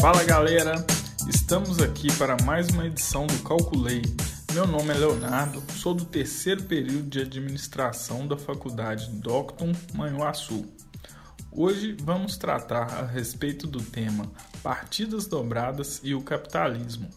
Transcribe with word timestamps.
Fala 0.00 0.22
galera, 0.22 0.86
estamos 1.28 1.80
aqui 1.80 2.12
para 2.16 2.36
mais 2.44 2.68
uma 2.68 2.86
edição 2.86 3.26
do 3.26 3.38
Calculei. 3.42 4.02
Meu 4.52 4.66
nome 4.66 4.94
é 4.94 4.94
Leonardo, 4.94 5.62
sou 5.72 5.92
do 5.92 6.04
terceiro 6.04 6.62
período 6.62 7.08
de 7.10 7.20
administração 7.20 8.26
da 8.26 8.36
Faculdade 8.36 9.10
Docton 9.10 9.72
Manhuaçu. 9.92 10.64
Hoje 11.50 11.96
vamos 12.00 12.36
tratar 12.36 12.84
a 12.84 13.04
respeito 13.04 13.66
do 13.66 13.82
tema 13.82 14.30
Partidas 14.62 15.26
dobradas 15.26 16.00
e 16.04 16.14
o 16.14 16.22
capitalismo, 16.22 17.10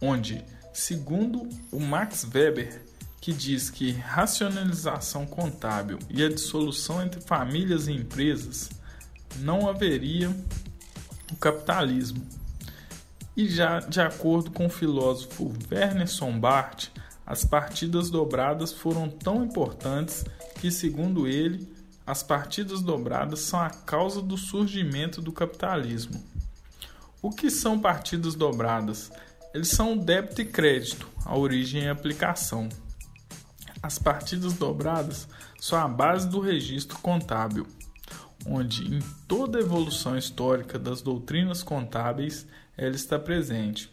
onde, 0.00 0.44
segundo 0.72 1.48
o 1.70 1.78
Max 1.78 2.24
Weber, 2.24 2.80
que 3.20 3.32
diz 3.32 3.70
que 3.70 3.92
racionalização 3.92 5.26
contábil 5.26 5.98
e 6.08 6.22
a 6.22 6.28
dissolução 6.28 7.02
entre 7.02 7.20
famílias 7.20 7.88
e 7.88 7.92
empresas 7.92 8.70
não 9.38 9.68
haveria 9.68 10.34
o 11.32 11.36
capitalismo. 11.36 12.26
E 13.36 13.48
já 13.48 13.80
de 13.80 14.00
acordo 14.00 14.50
com 14.50 14.66
o 14.66 14.70
filósofo 14.70 15.52
Werner 15.70 16.08
Sombart, 16.08 16.88
as 17.26 17.44
partidas 17.44 18.10
dobradas 18.10 18.72
foram 18.72 19.08
tão 19.08 19.44
importantes 19.44 20.24
que, 20.60 20.70
segundo 20.70 21.28
ele, 21.28 21.68
as 22.06 22.22
partidas 22.22 22.80
dobradas 22.80 23.40
são 23.40 23.60
a 23.60 23.68
causa 23.68 24.22
do 24.22 24.36
surgimento 24.36 25.20
do 25.20 25.30
capitalismo. 25.30 26.24
O 27.20 27.30
que 27.30 27.50
são 27.50 27.78
partidas 27.78 28.34
dobradas? 28.34 29.10
Eles 29.52 29.68
são 29.68 29.96
débito 29.96 30.40
e 30.40 30.44
crédito, 30.46 31.06
a 31.24 31.36
origem 31.36 31.82
e 31.82 31.88
aplicação. 31.88 32.68
As 33.82 33.98
partidas 33.98 34.54
dobradas 34.54 35.28
são 35.60 35.78
a 35.78 35.86
base 35.86 36.28
do 36.28 36.40
registro 36.40 36.98
contábil, 36.98 37.66
onde 38.46 38.84
em 38.94 39.00
toda 39.26 39.58
a 39.58 39.60
evolução 39.60 40.16
histórica 40.16 40.78
das 40.78 41.02
doutrinas 41.02 41.62
contábeis 41.62 42.46
ela 42.76 42.94
está 42.94 43.18
presente. 43.18 43.90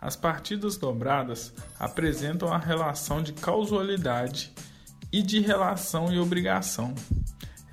As 0.00 0.16
partidas 0.16 0.76
dobradas 0.76 1.52
apresentam 1.78 2.52
a 2.52 2.58
relação 2.58 3.22
de 3.22 3.32
causalidade 3.32 4.52
e 5.10 5.22
de 5.22 5.40
relação 5.40 6.12
e 6.12 6.18
obrigação 6.18 6.94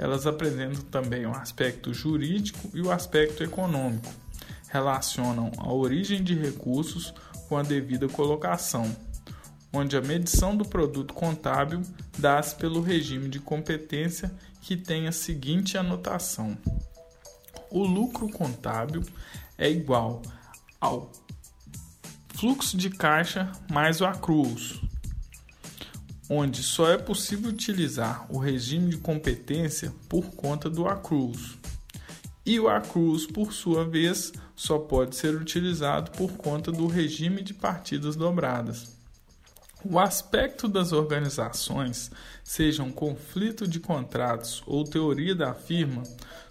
elas 0.02 0.26
apresentam 0.26 0.82
também 0.86 1.28
o 1.28 1.32
aspecto 1.32 1.94
jurídico 1.94 2.72
e 2.74 2.82
o 2.82 2.92
aspecto 2.92 3.44
econômico. 3.44 4.12
Relacionam 4.68 5.52
a 5.60 5.72
origem 5.72 6.24
de 6.24 6.34
recursos 6.34 7.14
com 7.48 7.56
a 7.56 7.62
devida 7.62 8.10
colocação, 8.10 8.96
onde 9.74 9.96
a 9.96 10.02
medição 10.02 10.56
do 10.56 10.66
produto 10.66 11.14
contábil 11.14 11.82
dá-se 12.18 12.56
pelo 12.56 12.82
regime 12.82 13.30
de 13.30 13.40
competência 13.40 14.34
que 14.62 14.76
tem 14.76 15.08
a 15.08 15.12
seguinte 15.12 15.78
anotação: 15.78 16.58
o 17.70 17.84
lucro 17.84 18.30
contábil 18.30 19.04
é 19.58 19.70
igual 19.70 20.22
ao 20.80 21.12
fluxo 22.36 22.76
de 22.76 22.90
caixa 22.90 23.52
mais 23.72 24.02
o 24.02 24.06
acrúos, 24.06 24.82
onde 26.30 26.64
só 26.64 26.90
é 26.90 26.98
possível 26.98 27.50
utilizar 27.50 28.26
o 28.30 28.40
regime 28.40 28.90
de 28.90 28.98
competência 28.98 29.94
por 30.10 30.32
conta 30.32 30.70
do 30.70 30.88
acruz. 30.88 31.58
E 32.44 32.60
o 32.60 32.68
acruz, 32.68 33.28
por 33.28 33.54
sua 33.54 33.86
vez, 33.86 34.34
só 34.56 34.80
pode 34.80 35.16
ser 35.16 35.36
utilizado 35.36 36.10
por 36.12 36.32
conta 36.32 36.72
do 36.72 36.88
regime 36.88 37.44
de 37.44 37.54
partidas 37.54 38.16
dobradas. 38.16 38.98
O 39.84 40.00
aspecto 40.00 40.68
das 40.68 40.92
organizações, 40.92 42.12
sejam 42.44 42.92
conflito 42.92 43.68
de 43.68 43.80
contratos 43.80 44.62
ou 44.68 44.84
teoria 44.84 45.34
da 45.34 45.56
firma, 45.56 46.04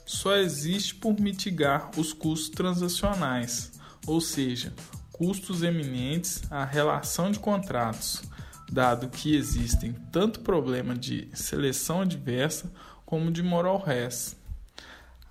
só 0.04 0.36
existe 0.36 0.96
por 0.96 1.18
mitigar 1.20 1.92
os 1.96 2.12
custos 2.12 2.50
transacionais, 2.50 3.70
ou 4.04 4.20
seja, 4.20 4.72
custos 5.12 5.62
eminentes 5.62 6.42
à 6.50 6.64
relação 6.64 7.30
de 7.30 7.38
contratos, 7.38 8.20
dado 8.68 9.08
que 9.08 9.36
existem 9.36 9.92
tanto 10.10 10.40
problema 10.40 10.96
de 10.96 11.28
seleção 11.32 12.00
adversa 12.00 12.68
como 13.06 13.30
de 13.30 13.44
moral 13.44 13.78
res. 13.78 14.36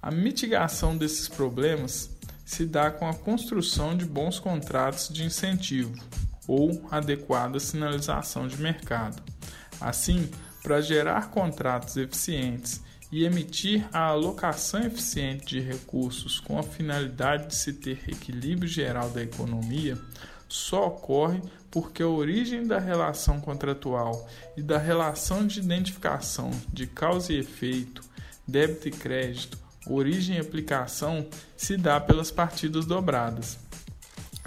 A 0.01 0.09
mitigação 0.09 0.97
desses 0.97 1.27
problemas 1.27 2.09
se 2.45 2.65
dá 2.65 2.89
com 2.89 3.09
a 3.09 3.13
construção 3.13 3.95
de 3.97 4.05
bons 4.05 4.39
contratos 4.39 5.09
de 5.09 5.25
incentivo 5.25 5.93
ou 6.49 6.83
adequada 6.89 7.59
sinalização 7.59 8.47
de 8.47 8.59
mercado. 8.59 9.21
Assim, 9.79 10.27
para 10.63 10.81
gerar 10.81 11.29
contratos 11.29 11.95
eficientes 11.95 12.81
e 13.11 13.23
emitir 13.23 13.87
a 13.93 14.07
alocação 14.07 14.81
eficiente 14.83 15.45
de 15.45 15.59
recursos 15.59 16.39
com 16.39 16.57
a 16.57 16.63
finalidade 16.63 17.49
de 17.49 17.55
se 17.55 17.71
ter 17.73 18.01
equilíbrio 18.07 18.67
geral 18.67 19.11
da 19.11 19.21
economia, 19.21 19.95
só 20.47 20.87
ocorre 20.87 21.39
porque 21.69 22.01
a 22.01 22.07
origem 22.07 22.65
da 22.65 22.79
relação 22.79 23.39
contratual 23.39 24.27
e 24.57 24.63
da 24.63 24.79
relação 24.79 25.45
de 25.45 25.59
identificação 25.59 26.49
de 26.73 26.87
causa 26.87 27.31
e 27.31 27.37
efeito, 27.37 28.01
débito 28.47 28.87
e 28.87 28.91
crédito, 28.91 29.57
origem 29.85 30.37
e 30.37 30.39
aplicação 30.39 31.27
se 31.55 31.77
dá 31.77 31.99
pelas 31.99 32.31
partidas 32.31 32.87
dobradas. 32.87 33.68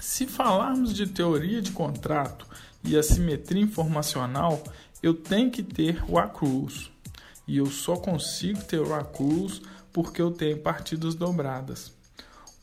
Se 0.02 0.26
falarmos 0.26 0.92
de 0.92 1.06
teoria 1.06 1.62
de 1.62 1.70
contrato 1.70 2.44
e 2.82 2.98
assimetria 2.98 3.62
informacional, 3.62 4.60
eu 5.00 5.14
tenho 5.14 5.48
que 5.48 5.62
ter 5.62 6.02
o 6.10 6.18
acruz. 6.18 6.90
E 7.46 7.58
eu 7.58 7.66
só 7.66 7.94
consigo 7.94 8.64
ter 8.64 8.80
o 8.80 8.94
acruz 8.94 9.62
porque 9.92 10.20
eu 10.20 10.32
tenho 10.32 10.58
partidas 10.58 11.14
dobradas. 11.14 11.92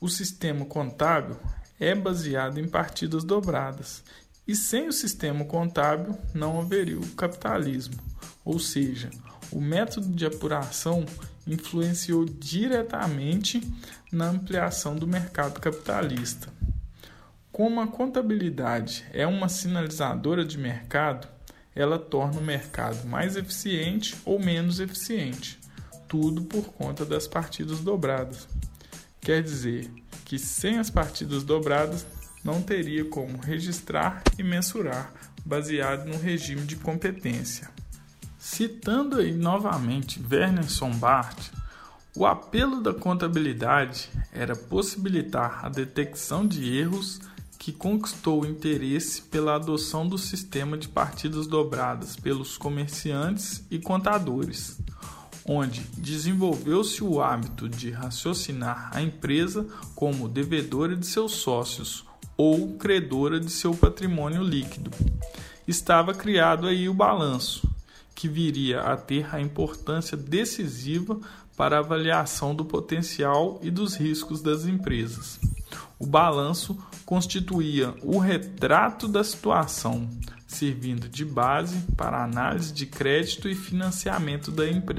O 0.01 0.09
sistema 0.09 0.65
contábil 0.65 1.37
é 1.79 1.95
baseado 1.95 2.59
em 2.59 2.67
partidas 2.67 3.23
dobradas. 3.23 4.03
E 4.45 4.53
sem 4.53 4.89
o 4.89 4.93
sistema 4.93 5.45
contábil 5.45 6.17
não 6.33 6.59
haveria 6.59 6.99
o 6.99 7.07
capitalismo, 7.11 7.95
ou 8.43 8.59
seja, 8.59 9.09
o 9.49 9.61
método 9.61 10.09
de 10.09 10.25
apuração 10.25 11.05
influenciou 11.47 12.25
diretamente 12.25 13.61
na 14.11 14.27
ampliação 14.27 14.93
do 14.93 15.07
mercado 15.07 15.61
capitalista. 15.61 16.58
Como 17.59 17.81
a 17.81 17.87
contabilidade 17.87 19.05
é 19.11 19.27
uma 19.27 19.49
sinalizadora 19.49 20.45
de 20.45 20.57
mercado, 20.57 21.27
ela 21.75 21.99
torna 21.99 22.39
o 22.39 22.41
mercado 22.41 23.05
mais 23.05 23.35
eficiente 23.35 24.15
ou 24.23 24.39
menos 24.39 24.79
eficiente, 24.79 25.59
tudo 26.07 26.43
por 26.43 26.67
conta 26.67 27.03
das 27.03 27.27
partidas 27.27 27.81
dobradas. 27.81 28.47
Quer 29.19 29.43
dizer, 29.43 29.91
que 30.23 30.39
sem 30.39 30.79
as 30.79 30.89
partidas 30.89 31.43
dobradas 31.43 32.05
não 32.45 32.61
teria 32.61 33.03
como 33.03 33.37
registrar 33.39 34.23
e 34.37 34.41
mensurar, 34.41 35.11
baseado 35.45 36.07
no 36.07 36.17
regime 36.17 36.61
de 36.61 36.77
competência. 36.77 37.69
Citando 38.37 39.17
aí 39.17 39.33
novamente 39.33 40.23
Werner 40.31 40.71
Sombart, 40.71 41.51
o 42.15 42.25
apelo 42.25 42.81
da 42.81 42.93
contabilidade 42.93 44.09
era 44.31 44.55
possibilitar 44.55 45.65
a 45.65 45.67
detecção 45.67 46.47
de 46.47 46.77
erros 46.77 47.19
que 47.59 47.71
conquistou 47.71 48.41
o 48.41 48.45
interesse 48.47 49.21
pela 49.21 49.55
adoção 49.55 50.07
do 50.07 50.17
sistema 50.17 50.75
de 50.77 50.87
partidas 50.87 51.45
dobradas 51.45 52.15
pelos 52.15 52.57
comerciantes 52.57 53.63
e 53.69 53.77
contadores 53.77 54.79
onde 55.49 55.81
desenvolveu-se 55.97 57.03
o 57.03 57.19
hábito 57.19 57.67
de 57.67 57.89
raciocinar 57.89 58.91
a 58.93 59.01
empresa 59.01 59.65
como 59.95 60.29
devedora 60.29 60.95
de 60.95 61.07
seus 61.07 61.31
sócios 61.33 62.05
ou 62.37 62.77
credora 62.77 63.39
de 63.39 63.49
seu 63.49 63.73
patrimônio 63.73 64.43
líquido. 64.43 64.91
Estava 65.67 66.13
criado 66.13 66.67
aí 66.67 66.87
o 66.87 66.93
balanço, 66.93 67.67
que 68.13 68.27
viria 68.27 68.81
a 68.81 68.95
ter 68.95 69.33
a 69.33 69.41
importância 69.41 70.15
decisiva 70.15 71.19
para 71.57 71.77
a 71.77 71.79
avaliação 71.79 72.53
do 72.53 72.63
potencial 72.63 73.59
e 73.63 73.71
dos 73.71 73.95
riscos 73.95 74.41
das 74.41 74.65
empresas. 74.65 75.39
O 75.99 76.05
balanço 76.05 76.81
constituía 77.05 77.93
o 78.01 78.19
retrato 78.19 79.05
da 79.05 79.21
situação, 79.21 80.09
servindo 80.47 81.09
de 81.09 81.25
base 81.25 81.77
para 81.97 82.23
análise 82.23 82.71
de 82.71 82.85
crédito 82.85 83.49
e 83.49 83.53
financiamento 83.53 84.49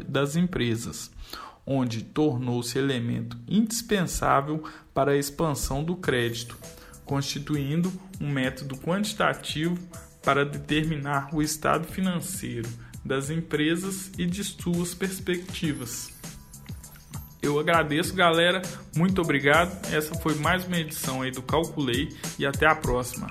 das 0.06 0.36
empresas, 0.36 1.10
onde 1.66 2.02
tornou-se 2.02 2.78
elemento 2.78 3.38
indispensável 3.48 4.62
para 4.92 5.12
a 5.12 5.16
expansão 5.16 5.82
do 5.82 5.96
crédito, 5.96 6.58
constituindo 7.06 7.90
um 8.20 8.30
método 8.30 8.76
quantitativo 8.76 9.78
para 10.22 10.44
determinar 10.44 11.34
o 11.34 11.40
estado 11.40 11.86
financeiro 11.86 12.68
das 13.02 13.30
empresas 13.30 14.12
e 14.18 14.26
de 14.26 14.44
suas 14.44 14.94
perspectivas. 14.94 16.19
Eu 17.42 17.58
agradeço, 17.58 18.14
galera. 18.14 18.62
Muito 18.94 19.20
obrigado. 19.20 19.70
Essa 19.92 20.14
foi 20.14 20.34
mais 20.34 20.66
uma 20.66 20.78
edição 20.78 21.22
aí 21.22 21.30
do 21.30 21.42
Calculei 21.42 22.08
e 22.38 22.44
até 22.44 22.66
a 22.66 22.74
próxima. 22.74 23.28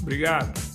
Obrigado. 0.00 0.71